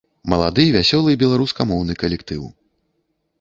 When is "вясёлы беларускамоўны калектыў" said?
0.75-2.43